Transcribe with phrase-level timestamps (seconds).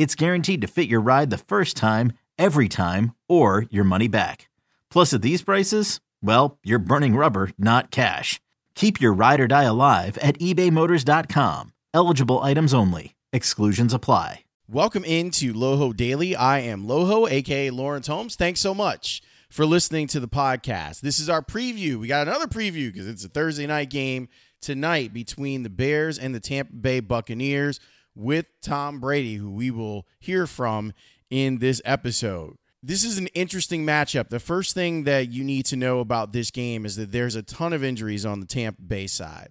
[0.00, 4.48] it's guaranteed to fit your ride the first time, every time, or your money back.
[4.88, 8.40] Plus, at these prices, well, you're burning rubber, not cash.
[8.74, 11.74] Keep your ride or die alive at ebaymotors.com.
[11.92, 13.14] Eligible items only.
[13.30, 14.44] Exclusions apply.
[14.66, 16.34] Welcome into Loho Daily.
[16.34, 18.36] I am Loho, aka Lawrence Holmes.
[18.36, 19.20] Thanks so much
[19.50, 21.00] for listening to the podcast.
[21.00, 22.00] This is our preview.
[22.00, 24.30] We got another preview because it's a Thursday night game
[24.62, 27.80] tonight between the Bears and the Tampa Bay Buccaneers
[28.14, 30.92] with Tom Brady, who we will hear from
[31.30, 32.56] in this episode.
[32.82, 34.30] This is an interesting matchup.
[34.30, 37.42] The first thing that you need to know about this game is that there's a
[37.42, 39.50] ton of injuries on the Tampa Bay side.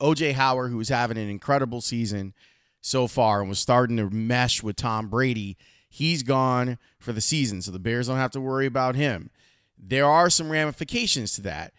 [0.00, 2.32] OJ Howard, who's having an incredible season
[2.80, 5.56] so far and was starting to mesh with Tom Brady,
[5.88, 7.60] he's gone for the season.
[7.62, 9.30] So the Bears don't have to worry about him.
[9.76, 11.72] There are some ramifications to that.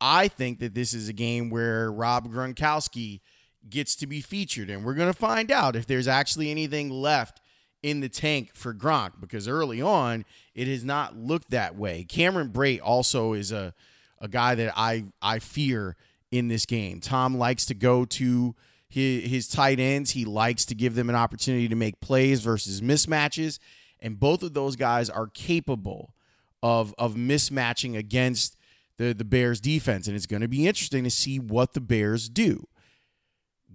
[0.00, 3.20] I think that this is a game where Rob Gronkowski
[3.68, 4.70] gets to be featured.
[4.70, 7.40] And we're going to find out if there's actually anything left
[7.82, 12.04] in the tank for Gronk because early on it has not looked that way.
[12.04, 13.74] Cameron Brate also is a
[14.20, 15.96] a guy that I I fear
[16.30, 17.00] in this game.
[17.00, 18.54] Tom likes to go to
[18.88, 20.12] his, his tight ends.
[20.12, 23.58] He likes to give them an opportunity to make plays versus mismatches,
[24.00, 26.14] and both of those guys are capable
[26.62, 28.56] of of mismatching against
[28.96, 32.30] the the Bears defense and it's going to be interesting to see what the Bears
[32.30, 32.66] do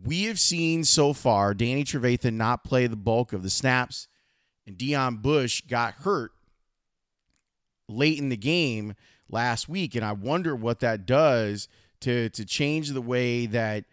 [0.04, 4.08] we have seen so far Danny Trevathan not play the bulk of the snaps,
[4.66, 6.32] and Deon Bush got hurt
[7.88, 8.96] late in the game
[9.30, 11.68] last week, and I wonder what that does
[12.02, 13.86] to to change the way that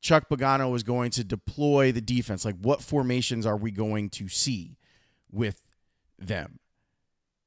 [0.00, 2.44] Chuck Pagano is going to deploy the defense.
[2.44, 4.76] Like, what formations are we going to see
[5.30, 5.68] with
[6.18, 6.58] them?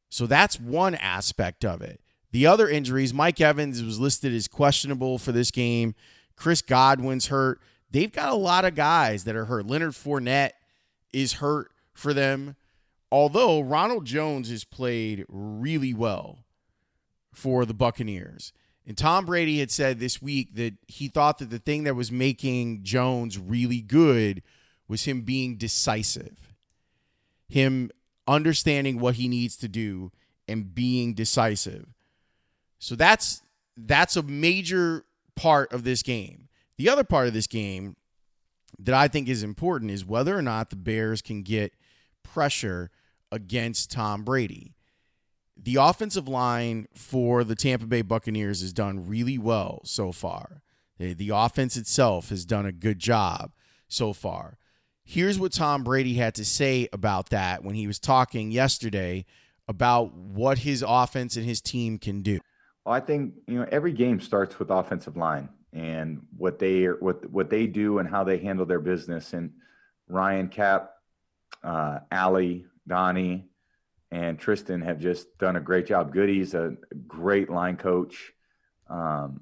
[0.10, 2.02] So that's one aspect of it.
[2.32, 5.96] The other injuries, Mike Evans was listed as questionable for this game.
[6.36, 7.60] Chris Godwin's hurt
[7.92, 9.68] they've got a lot of guys that are hurt.
[9.68, 10.52] Leonard Fournette
[11.14, 12.56] is hurt for them.
[13.12, 16.46] Although Ronald Jones has played really well
[17.34, 18.54] for the Buccaneers.
[18.86, 22.12] And Tom Brady had said this week that he thought that the thing that was
[22.12, 24.42] making Jones really good
[24.88, 26.56] was him being decisive,
[27.48, 27.92] him
[28.28, 30.12] understanding what he needs to do
[30.48, 31.88] and being decisive.
[32.80, 33.42] So that's
[33.78, 35.06] that's a major
[35.36, 36.49] part of this game.
[36.80, 37.98] The other part of this game
[38.80, 41.74] that I think is important is whether or not the Bears can get
[42.24, 42.90] pressure
[43.34, 44.76] against Tom Brady.
[45.62, 50.62] The offensive line for the Tampa Bay Buccaneers has done really well so far.
[50.98, 53.52] The offense itself has done a good job
[53.90, 54.58] so far.
[55.04, 59.26] Here's what Tom Brady had to say about that when he was talking yesterday
[59.68, 62.40] about what his offense and his team can do.
[62.86, 67.30] Well, I think, you know, every game starts with offensive line and what they what
[67.30, 69.34] what they do and how they handle their business.
[69.34, 69.52] And
[70.08, 70.92] Ryan Cap,
[71.64, 73.50] uh, Ali, Donnie,
[74.12, 76.12] and Tristan have just done a great job.
[76.12, 76.76] Goody's a
[77.08, 78.34] great line coach.
[78.90, 79.42] Um,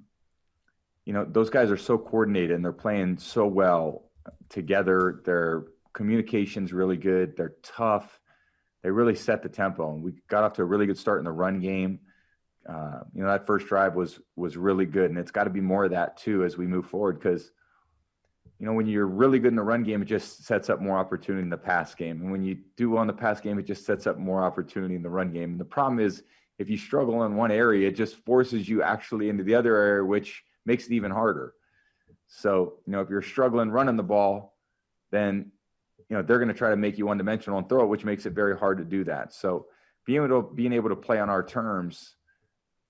[1.05, 4.11] you know, those guys are so coordinated and they're playing so well
[4.49, 5.21] together.
[5.23, 7.37] Their communication's really good.
[7.37, 8.19] They're tough.
[8.83, 9.93] They really set the tempo.
[9.93, 11.99] And we got off to a really good start in the run game
[12.67, 15.61] uh, you know that first drive was was really good, and it's got to be
[15.61, 17.51] more of that too as we move forward because
[18.59, 20.97] you know when you're really good in the run game, it just sets up more
[20.97, 23.85] opportunity in the pass game, and when you do on the pass game, it just
[23.85, 25.51] sets up more opportunity in the run game.
[25.51, 26.23] And the problem is
[26.59, 30.03] if you struggle in one area, it just forces you actually into the other area,
[30.03, 31.53] which makes it even harder.
[32.27, 34.57] So you know if you're struggling running the ball,
[35.09, 35.53] then
[36.09, 38.03] you know they're going to try to make you one dimensional and throw it, which
[38.03, 39.33] makes it very hard to do that.
[39.33, 39.67] So
[40.05, 42.16] being able to being able to play on our terms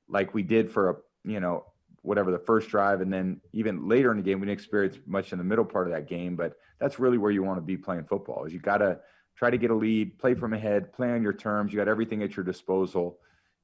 [0.10, 1.66] like we did for a you know
[2.02, 5.32] whatever the first drive and then even later in the game we didn't experience much
[5.34, 7.76] in the middle part of that game but that's really where you want to be
[7.76, 8.98] playing football is you got to
[9.38, 11.72] try to get a lead, play from ahead, play on your terms.
[11.72, 13.20] You got everything at your disposal,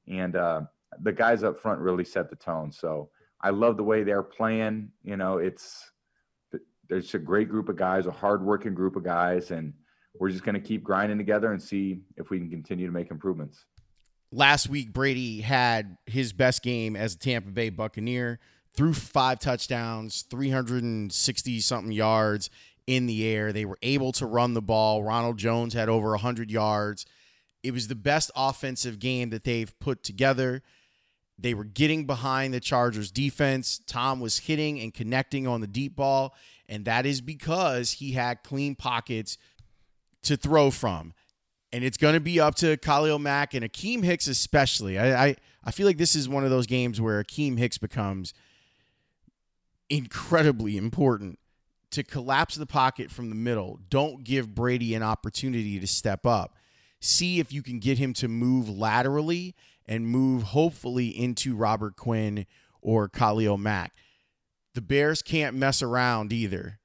[0.06, 0.62] and uh,
[1.02, 2.70] the guys up front really set the tone.
[2.70, 3.10] So
[3.40, 4.90] I love the way they're playing.
[5.02, 5.90] You know, it's
[6.88, 9.72] there's a great group of guys, a hardworking group of guys, and
[10.18, 13.10] we're just going to keep grinding together and see if we can continue to make
[13.10, 13.64] improvements.
[14.34, 18.40] Last week, Brady had his best game as a Tampa Bay Buccaneer,
[18.72, 22.50] threw five touchdowns, 360 something yards
[22.84, 23.52] in the air.
[23.52, 25.04] They were able to run the ball.
[25.04, 27.06] Ronald Jones had over 100 yards.
[27.62, 30.64] It was the best offensive game that they've put together.
[31.38, 33.80] They were getting behind the Chargers defense.
[33.86, 36.34] Tom was hitting and connecting on the deep ball,
[36.68, 39.38] and that is because he had clean pockets
[40.24, 41.14] to throw from.
[41.74, 44.96] And it's going to be up to Khalil Mack and Akiem Hicks, especially.
[44.96, 48.32] I, I, I feel like this is one of those games where Akiem Hicks becomes
[49.90, 51.40] incredibly important
[51.90, 53.80] to collapse the pocket from the middle.
[53.88, 56.54] Don't give Brady an opportunity to step up.
[57.00, 62.46] See if you can get him to move laterally and move hopefully into Robert Quinn
[62.82, 63.94] or Khalil Mack.
[64.74, 66.78] The Bears can't mess around either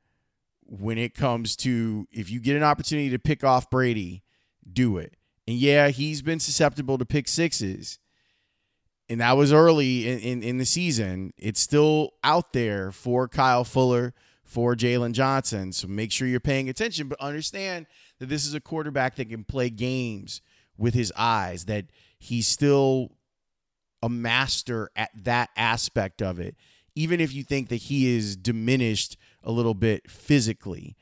[0.63, 4.23] when it comes to if you get an opportunity to pick off Brady,
[4.73, 5.15] do it.
[5.47, 7.99] And yeah, he's been susceptible to pick sixes.
[9.09, 11.33] And that was early in, in, in the season.
[11.37, 14.13] It's still out there for Kyle Fuller
[14.43, 15.71] for Jaylon Johnson.
[15.71, 17.87] So make sure you're paying attention, but understand
[18.19, 20.41] that this is a quarterback that can play games
[20.77, 21.85] with his eyes, that
[22.19, 23.11] he's still
[24.01, 26.55] a master at that aspect of it,
[26.95, 30.95] even if you think that he is diminished a little bit physically.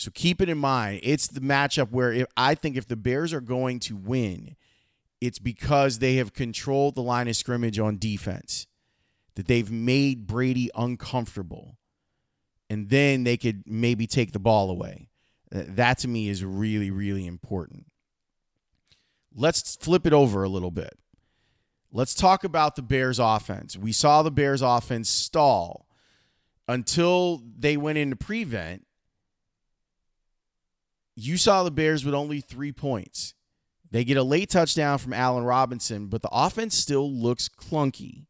[0.00, 1.00] So keep it in mind.
[1.02, 4.56] It's the matchup where if, I think if the Bears are going to win,
[5.20, 8.66] it's because they have controlled the line of scrimmage on defense,
[9.34, 11.76] that they've made Brady uncomfortable
[12.70, 15.10] and then they could maybe take the ball away.
[15.50, 17.84] That to me is really, really important.
[19.34, 20.98] Let's flip it over a little bit.
[21.92, 23.76] Let's talk about the Bears offense.
[23.76, 25.86] We saw the Bears offense stall
[26.66, 28.86] until they went into prevent.
[31.20, 33.34] You saw the Bears with only three points.
[33.90, 38.26] They get a late touchdown from Allen Robinson, but the offense still looks clunky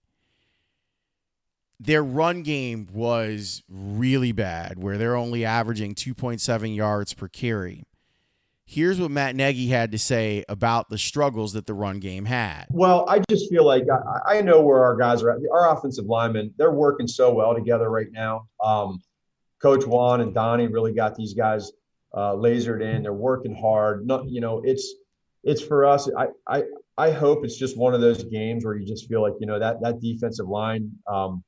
[1.81, 7.85] their run game was really bad, where they're only averaging 2.7 yards per carry.
[8.67, 12.67] Here's what Matt Nagy had to say about the struggles that the run game had.
[12.69, 15.39] Well, I just feel like I, I know where our guys are at.
[15.51, 18.47] Our offensive linemen, they're working so well together right now.
[18.63, 19.01] Um,
[19.61, 21.73] Coach Juan and Donnie really got these guys
[22.15, 23.03] uh, lasered in.
[23.03, 24.07] They're working hard.
[24.07, 24.95] Not, you know, it's
[25.43, 26.09] it's for us.
[26.17, 26.65] I, I
[26.99, 29.59] I hope it's just one of those games where you just feel like you know
[29.59, 30.91] that that defensive line.
[31.07, 31.43] Um,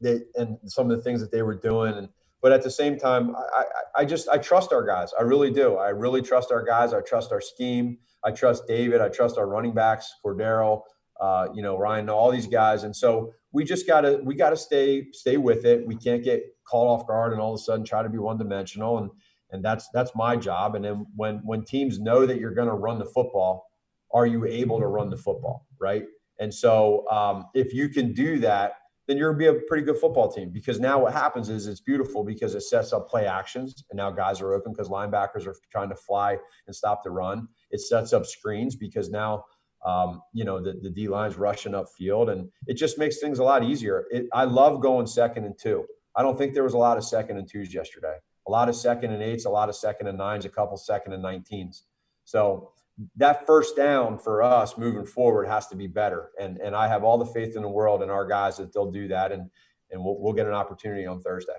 [0.00, 1.94] they and some of the things that they were doing.
[1.94, 2.08] And
[2.42, 3.64] but at the same time, I, I,
[4.02, 5.12] I just I trust our guys.
[5.18, 5.76] I really do.
[5.76, 6.92] I really trust our guys.
[6.92, 7.98] I trust our scheme.
[8.22, 9.00] I trust David.
[9.00, 10.82] I trust our running backs, Cordarrelle,
[11.20, 12.84] uh, you know, Ryan, all these guys.
[12.84, 15.86] And so we just gotta we gotta stay stay with it.
[15.86, 18.38] We can't get caught off guard and all of a sudden try to be one
[18.38, 18.98] dimensional.
[18.98, 19.10] And
[19.54, 20.74] and that's that's my job.
[20.74, 23.66] And then when when teams know that you're going to run the football,
[24.12, 26.04] are you able to run the football, right?
[26.38, 28.74] And so um, if you can do that,
[29.06, 30.50] then you're gonna be a pretty good football team.
[30.50, 34.10] Because now what happens is it's beautiful because it sets up play actions, and now
[34.10, 37.48] guys are open because linebackers are trying to fly and stop the run.
[37.70, 39.44] It sets up screens because now
[39.84, 43.38] um, you know the, the D line's rushing up field, and it just makes things
[43.38, 44.06] a lot easier.
[44.10, 45.84] It, I love going second and two.
[46.16, 48.16] I don't think there was a lot of second and twos yesterday.
[48.46, 51.12] A lot of second and eights, a lot of second and nines, a couple second
[51.12, 51.82] and nineteens.
[52.24, 52.72] So
[53.16, 56.30] that first down for us moving forward has to be better.
[56.40, 58.90] And and I have all the faith in the world in our guys that they'll
[58.90, 59.50] do that, and
[59.90, 61.56] and we'll we'll get an opportunity on Thursday.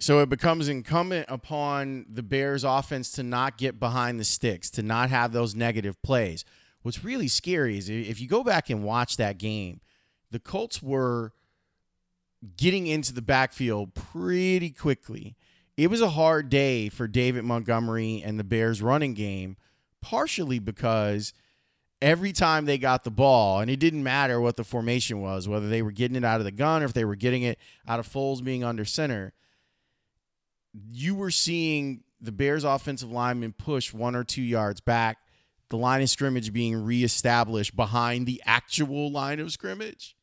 [0.00, 4.82] So it becomes incumbent upon the Bears offense to not get behind the sticks, to
[4.82, 6.44] not have those negative plays.
[6.82, 9.80] What's really scary is if you go back and watch that game,
[10.30, 11.32] the Colts were
[12.56, 15.36] getting into the backfield pretty quickly.
[15.76, 19.56] It was a hard day for David Montgomery and the Bears running game
[20.00, 21.32] partially because
[22.00, 25.68] every time they got the ball, and it didn't matter what the formation was, whether
[25.68, 27.98] they were getting it out of the gun or if they were getting it out
[27.98, 29.32] of Foles being under center,
[30.92, 35.18] you were seeing the Bears offensive linemen push one or two yards back,
[35.70, 40.14] the line of scrimmage being reestablished behind the actual line of scrimmage.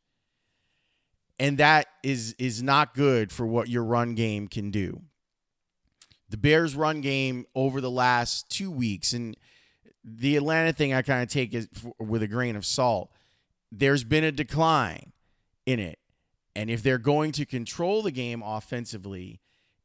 [1.40, 5.02] And that is is not good for what your run game can do.
[6.32, 9.36] The Bears run game over the last 2 weeks and
[10.04, 11.68] the Atlanta thing I kind of take is
[12.00, 13.12] with a grain of salt.
[13.72, 15.12] There's been a decline
[15.66, 16.00] in it.
[16.56, 19.40] And if they're going to control the game offensively,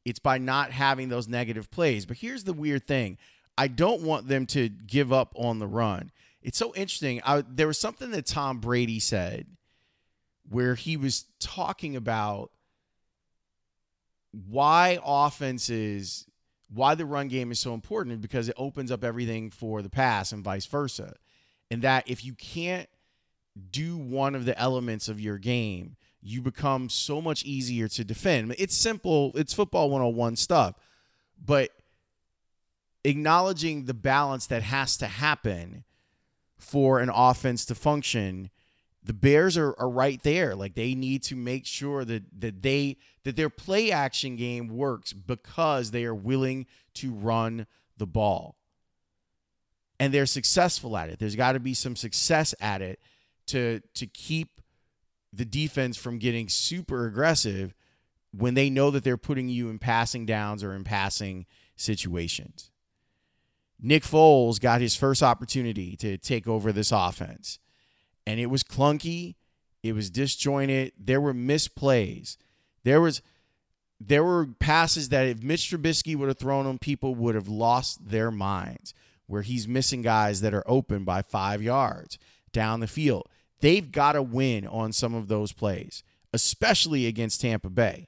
[0.05, 2.05] it's by not having those negative plays.
[2.05, 3.17] But here's the weird thing
[3.57, 6.11] I don't want them to give up on the run.
[6.41, 7.21] It's so interesting.
[7.25, 9.47] I, there was something that Tom Brady said
[10.49, 12.51] where he was talking about
[14.31, 16.25] why offenses,
[16.73, 19.89] why the run game is so important is because it opens up everything for the
[19.89, 21.15] pass and vice versa.
[21.71, 22.89] And that if you can't
[23.71, 28.55] do one of the elements of your game, you become so much easier to defend.
[28.57, 30.75] It's simple, it's football 101 stuff.
[31.43, 31.71] But
[33.03, 35.83] acknowledging the balance that has to happen
[36.57, 38.49] for an offense to function
[39.07, 40.53] the bears are, are right there.
[40.53, 45.13] Like they need to make sure that that they that their play action game works
[45.13, 48.57] because they are willing to run the ball.
[49.99, 51.19] And they're successful at it.
[51.19, 52.99] There's got to be some success at it
[53.47, 54.61] to to keep
[55.31, 57.73] the defense from getting super aggressive
[58.31, 61.45] when they know that they're putting you in passing downs or in passing
[61.77, 62.71] situations.
[63.79, 67.59] Nick Foles got his first opportunity to take over this offense,
[68.27, 69.35] and it was clunky.
[69.81, 70.91] It was disjointed.
[70.99, 72.35] There were misplays.
[72.83, 73.21] There was
[73.99, 78.09] there were passes that if Mitch Trubisky would have thrown them, people would have lost
[78.09, 78.93] their minds.
[79.27, 82.19] Where he's missing guys that are open by five yards
[82.53, 83.27] down the field.
[83.59, 88.07] They've got to win on some of those plays, especially against Tampa Bay.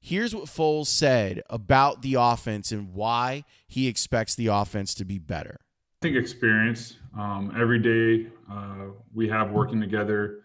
[0.00, 5.18] Here's what Foles said about the offense and why he expects the offense to be
[5.18, 5.60] better.
[6.02, 6.96] Think experience.
[7.16, 10.40] Um, every day uh, we have working together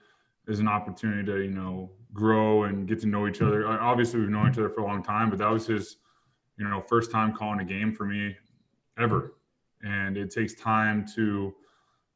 [0.48, 3.68] is an opportunity to, you know, grow and get to know each other.
[3.68, 5.98] Obviously, we've known each other for a long time, but that was his,
[6.60, 8.36] you know, first time calling a game for me
[9.00, 9.34] ever.
[9.82, 11.56] And it takes time to,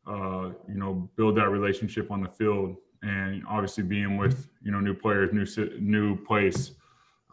[0.05, 2.75] uh, you know, build that relationship on the field.
[3.01, 6.74] And obviously, being with, you know, new players, new new place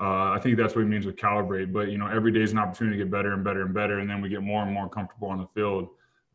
[0.00, 1.72] uh, I think that's what it means with calibrate.
[1.72, 3.98] But you know, every day is an opportunity to get better and better and better,
[3.98, 5.88] and then we get more and more comfortable on the field.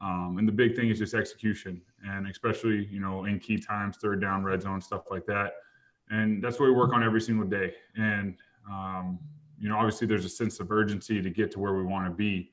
[0.04, 3.96] Um, and the big thing is just execution, and especially you know in key times,
[3.98, 5.54] third down, red zone, stuff like that.
[6.10, 7.74] And that's what we work on every single day.
[7.96, 8.36] And
[8.70, 9.18] um,
[9.58, 12.12] you know, obviously, there's a sense of urgency to get to where we want to
[12.12, 12.52] be.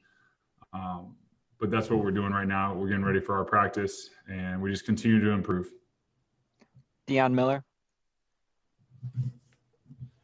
[0.73, 1.16] Um,
[1.59, 2.73] but that's what we're doing right now.
[2.73, 5.73] We're getting ready for our practice, and we just continue to improve.
[7.09, 7.64] Dion Miller.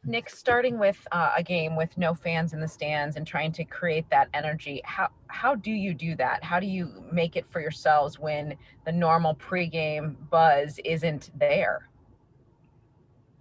[0.07, 3.65] Nick, starting with uh, a game with no fans in the stands and trying to
[3.65, 6.41] create that energy, how how do you do that?
[6.43, 11.89] How do you make it for yourselves when the normal pregame buzz isn't there?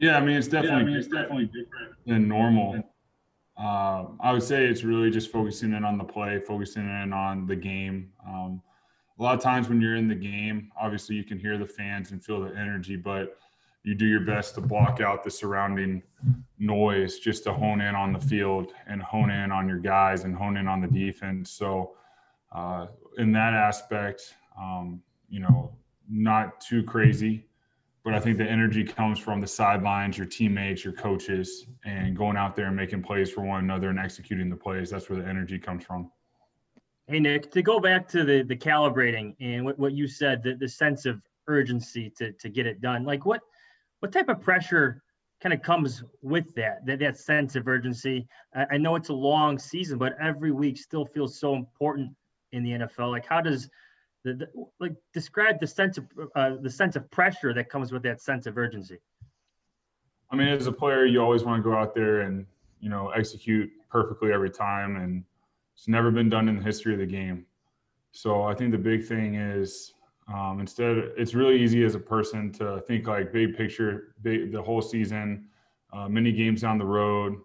[0.00, 2.82] Yeah, I mean it's definitely yeah, I mean, it's definitely different than normal.
[3.56, 7.46] Uh, I would say it's really just focusing in on the play, focusing in on
[7.46, 8.12] the game.
[8.26, 8.60] Um,
[9.18, 12.10] a lot of times when you're in the game, obviously you can hear the fans
[12.10, 13.38] and feel the energy, but
[13.86, 16.02] you do your best to block out the surrounding
[16.58, 20.34] noise just to hone in on the field and hone in on your guys and
[20.34, 21.52] hone in on the defense.
[21.52, 21.92] So,
[22.50, 25.72] uh, in that aspect, um, you know,
[26.10, 27.46] not too crazy,
[28.04, 32.36] but I think the energy comes from the sidelines, your teammates, your coaches, and going
[32.36, 34.90] out there and making plays for one another and executing the plays.
[34.90, 36.10] That's where the energy comes from.
[37.06, 40.54] Hey Nick, to go back to the the calibrating and what, what you said, the,
[40.54, 43.04] the sense of urgency to to get it done.
[43.04, 43.42] Like what
[44.06, 45.02] what type of pressure
[45.42, 48.24] kind of comes with that, that, that sense of urgency?
[48.54, 52.12] I, I know it's a long season, but every week still feels so important
[52.52, 53.10] in the NFL.
[53.10, 53.68] Like, how does
[54.22, 54.46] the, the
[54.78, 58.46] like describe the sense of uh, the sense of pressure that comes with that sense
[58.46, 58.98] of urgency?
[60.30, 62.46] I mean, as a player, you always want to go out there and
[62.78, 65.24] you know execute perfectly every time, and
[65.74, 67.44] it's never been done in the history of the game.
[68.12, 69.94] So I think the big thing is
[70.32, 74.60] um, instead, it's really easy as a person to think like big picture, big, the
[74.60, 75.48] whole season,
[75.92, 77.36] uh, many games down the road,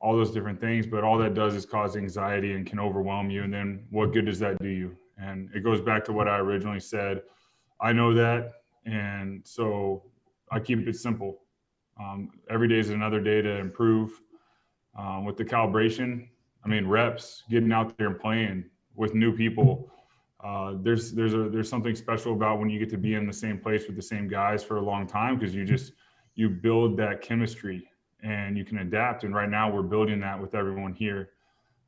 [0.00, 0.86] all those different things.
[0.86, 3.42] But all that does is cause anxiety and can overwhelm you.
[3.42, 4.96] And then what good does that do you?
[5.16, 7.22] And it goes back to what I originally said.
[7.80, 8.52] I know that.
[8.86, 10.04] And so
[10.52, 11.40] I keep it simple.
[12.00, 14.20] Um, every day is another day to improve.
[14.96, 16.28] Um, with the calibration,
[16.64, 18.64] I mean, reps, getting out there and playing
[18.94, 19.92] with new people
[20.44, 23.32] uh, there's there's a there's something special about when you get to be in the
[23.32, 25.92] same place with the same guys for a long time because you just
[26.36, 27.88] you build that chemistry
[28.22, 29.24] and you can adapt.
[29.24, 31.30] And right now we're building that with everyone here.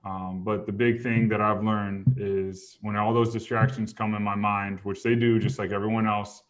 [0.04, 4.22] Um, but the big thing that I've learned is when all those distractions come in
[4.22, 6.42] my mind, which they do, just like everyone else,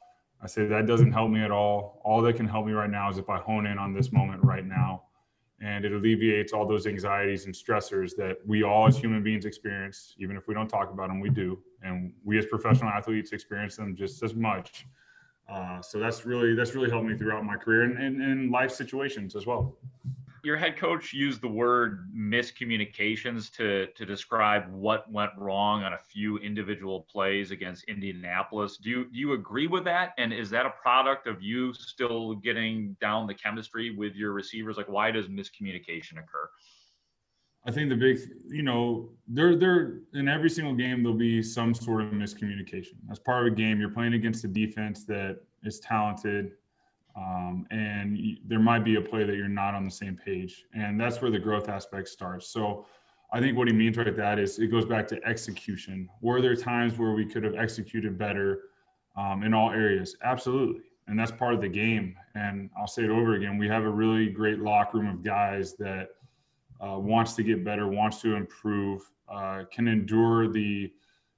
[0.43, 2.01] I say that doesn't help me at all.
[2.05, 4.43] All that can help me right now is if I hone in on this moment
[4.43, 5.03] right now
[5.61, 10.15] and it alleviates all those anxieties and stressors that we all as human beings experience
[10.19, 13.77] even if we don't talk about them we do and we as professional athletes experience
[13.77, 14.87] them just as much
[15.49, 19.35] uh, so that's really that's really helped me throughout my career and in life situations
[19.35, 19.77] as well
[20.43, 25.99] your head coach used the word miscommunications to to describe what went wrong on a
[25.99, 28.79] few individual plays against Indianapolis.
[28.79, 30.15] Do you do you agree with that?
[30.19, 34.77] And is that a product of you still getting down the chemistry with your receivers?
[34.77, 36.49] Like, why does miscommunication occur?
[37.67, 41.75] I think the big, you know, they're they're in every single game there'll be some
[41.75, 42.95] sort of miscommunication.
[43.11, 46.53] As part of a game, you're playing against a defense that is talented,
[47.17, 50.99] um, and there might be a play that you're not on the same page, and
[50.99, 52.49] that's where the growth aspect starts.
[52.49, 52.87] So,
[53.31, 56.09] I think what he means right that is it goes back to execution.
[56.23, 58.63] Were there times where we could have executed better
[59.17, 60.17] um, in all areas?
[60.25, 62.17] Absolutely, and that's part of the game.
[62.35, 65.75] And I'll say it over again: we have a really great locker room of guys
[65.75, 66.09] that
[66.81, 70.91] uh, wants to get better, wants to improve, uh, can endure the.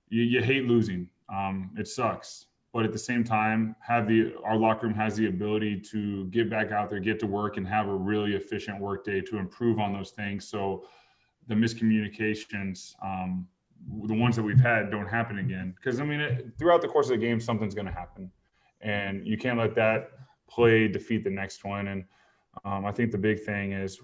[0.09, 1.09] You, you hate losing.
[1.33, 5.27] Um, it sucks, but at the same time, have the our locker room has the
[5.27, 9.05] ability to get back out there, get to work, and have a really efficient work
[9.05, 10.47] day to improve on those things.
[10.47, 10.85] So
[11.49, 13.49] the miscommunications, um,
[14.05, 15.75] the ones that we've had, don't happen again.
[15.77, 18.31] Because I mean, it, throughout the course of the game, something's going to happen,
[18.81, 20.11] and you can't let that
[20.49, 21.89] play defeat the next one.
[21.89, 22.05] And
[22.65, 24.01] um, I think the big thing is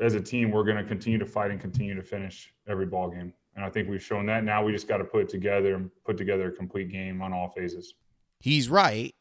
[0.00, 3.10] as a team, we're going to continue to fight and continue to finish every ball
[3.10, 3.32] game.
[3.54, 4.44] And I think we've shown that.
[4.44, 7.32] Now we just got to put it together and put together a complete game on
[7.32, 7.94] all phases.
[8.40, 9.14] He's right.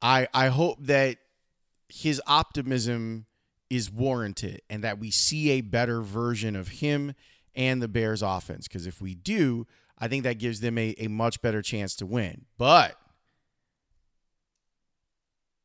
[0.00, 1.18] I I hope that
[1.88, 3.26] his optimism
[3.68, 7.14] is warranted and that we see a better version of him
[7.54, 8.68] and the Bears offense.
[8.68, 9.66] Because if we do,
[9.98, 12.44] I think that gives them a, a much better chance to win.
[12.58, 12.96] But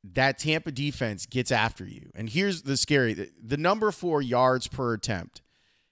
[0.04, 2.10] that Tampa defense gets after you.
[2.16, 5.42] And here's the scary the, the number four yards per attempt.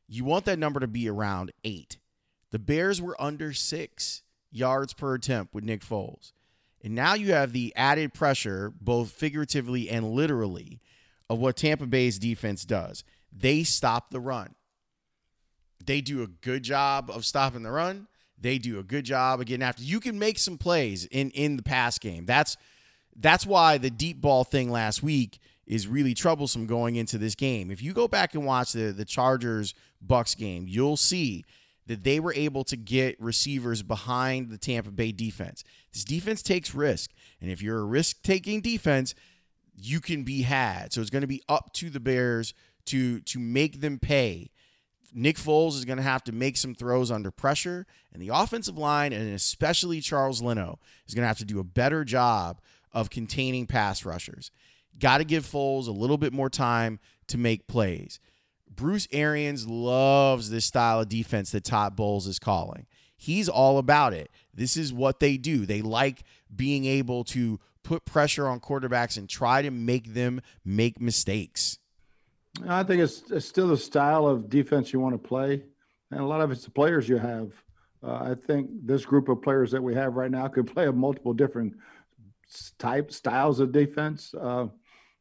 [0.08, 1.98] You want that number to be around eight.
[2.52, 6.32] The Bears were under six yards per attempt with Nick Foles.
[6.84, 10.80] And now you have the added pressure, both figuratively and literally,
[11.30, 13.04] of what Tampa Bay's defense does.
[13.32, 14.56] They stop the run.
[15.86, 18.08] They do a good job of stopping the run.
[18.40, 19.84] They do a good job of getting after.
[19.84, 22.26] You can make some plays in in the pass game.
[22.26, 22.58] That's
[23.20, 27.70] that's why the deep ball thing last week is really troublesome going into this game.
[27.70, 31.46] If you go back and watch the the Chargers Bucks game, you'll see
[31.86, 35.64] that they were able to get receivers behind the Tampa Bay defense.
[35.92, 39.16] This defense takes risk, and if you're a risk-taking defense,
[39.76, 40.94] you can be had.
[40.94, 42.54] So it's going to be up to the Bears
[42.86, 44.52] to to make them pay.
[45.12, 48.78] Nick Foles is going to have to make some throws under pressure, and the offensive
[48.78, 53.10] line, and especially Charles Leno, is going to have to do a better job of
[53.10, 54.52] containing pass rushers.
[54.98, 58.20] Got to give Foles a little bit more time to make plays.
[58.70, 62.86] Bruce Arians loves this style of defense that Todd Bowles is calling.
[63.18, 64.32] He's all about it.
[64.54, 65.66] This is what they do.
[65.66, 66.24] They like
[66.54, 71.80] being able to put pressure on quarterbacks and try to make them make mistakes.
[72.68, 75.64] I think it's, it's still the style of defense you want to play,
[76.12, 77.52] and a lot of it's the players you have.
[78.02, 80.92] Uh, I think this group of players that we have right now could play a
[80.92, 81.74] multiple different
[82.78, 84.34] type styles of defense.
[84.34, 84.68] Uh,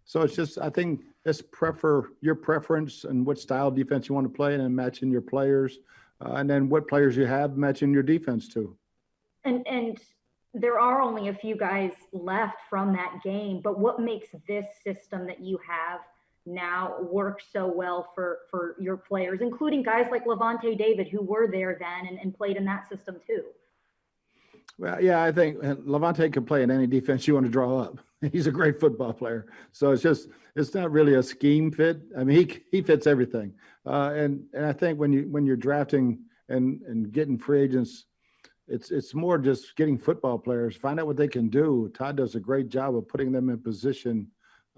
[0.04, 4.26] so it's just I think it's prefer your preference and what style defense you want
[4.26, 5.78] to play, and matching your players,
[6.24, 8.76] uh, and then what players you have matching your defense to.
[9.44, 9.98] And and
[10.54, 15.26] there are only a few guys left from that game, but what makes this system
[15.26, 16.00] that you have
[16.46, 21.46] now work so well for for your players, including guys like Lavonte David who were
[21.46, 23.44] there then and, and played in that system too?
[24.76, 27.98] Well, yeah, I think Lavonte can play in any defense you want to draw up.
[28.33, 29.46] He's a great football player.
[29.72, 32.00] So it's just it's not really a scheme fit.
[32.16, 33.54] I mean, he he fits everything.
[33.87, 38.07] Uh, and and I think when you when you're drafting and and getting free agents,
[38.66, 40.76] it's it's more just getting football players.
[40.76, 41.90] Find out what they can do.
[41.94, 44.28] Todd does a great job of putting them in position,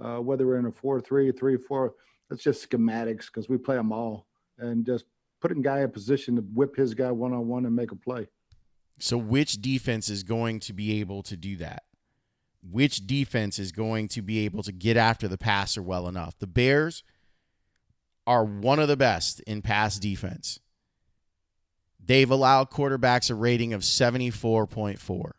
[0.02, 1.94] uh, whether we're in a four-three, three-four.
[2.28, 4.26] That's just schematics because we play them all,
[4.58, 5.06] and just
[5.40, 8.28] putting guy in position to whip his guy one on one and make a play.
[9.00, 11.84] So, which defense is going to be able to do that?
[12.62, 16.38] Which defense is going to be able to get after the passer well enough?
[16.38, 17.02] The Bears
[18.26, 20.60] are one of the best in pass defense.
[21.98, 25.30] They've allowed quarterbacks a rating of 74.4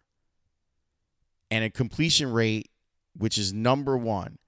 [1.52, 2.72] and a completion rate,
[3.16, 4.40] which is number one.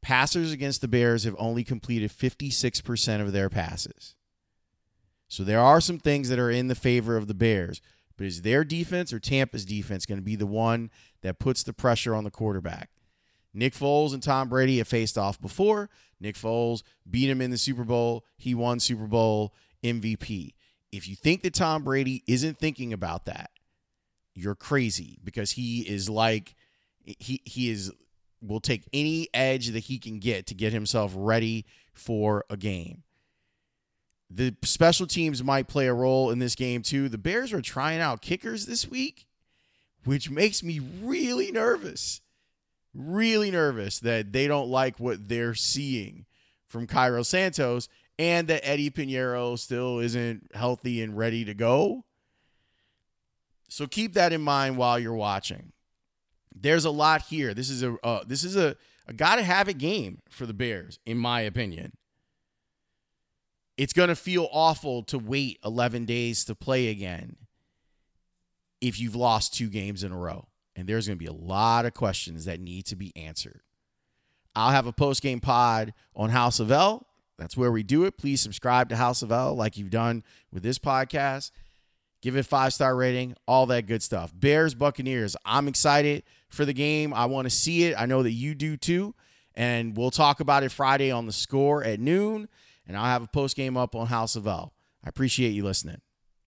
[0.00, 4.14] Passers against the Bears have only completed 56% of their passes.
[5.28, 7.80] So there are some things that are in the favor of the Bears.
[8.16, 10.90] But is their defense or Tampa's defense going to be the one
[11.22, 12.90] that puts the pressure on the quarterback?
[13.52, 15.88] Nick Foles and Tom Brady have faced off before.
[16.20, 18.24] Nick Foles beat him in the Super Bowl.
[18.36, 20.54] He won Super Bowl MVP.
[20.92, 23.50] If you think that Tom Brady isn't thinking about that,
[24.34, 26.54] you're crazy because he is like
[27.04, 27.90] he he is
[28.42, 33.02] will take any edge that he can get to get himself ready for a game.
[34.28, 37.08] The special teams might play a role in this game too.
[37.08, 39.26] The Bears are trying out kickers this week,
[40.04, 42.20] which makes me really nervous.
[42.94, 46.26] Really nervous that they don't like what they're seeing
[46.66, 52.04] from Cairo Santos and that Eddie Piñeiro still isn't healthy and ready to go.
[53.68, 55.72] So keep that in mind while you're watching.
[56.54, 57.52] There's a lot here.
[57.52, 60.98] This is a uh, this is a, a gotta have it game for the Bears,
[61.04, 61.92] in my opinion.
[63.76, 67.36] It's gonna feel awful to wait 11 days to play again
[68.80, 70.48] if you've lost two games in a row.
[70.74, 73.60] And there's gonna be a lot of questions that need to be answered.
[74.54, 77.06] I'll have a post game pod on House of L.
[77.38, 78.16] That's where we do it.
[78.16, 81.50] Please subscribe to House of L like you've done with this podcast.
[82.22, 84.32] Give it five star rating, all that good stuff.
[84.34, 85.36] Bears, Buccaneers.
[85.44, 87.12] I'm excited for the game.
[87.12, 87.94] I want to see it.
[87.98, 89.14] I know that you do too.
[89.54, 92.48] And we'll talk about it Friday on the score at noon.
[92.86, 94.74] And I'll have a post game up on House of L.
[95.04, 96.00] I appreciate you listening.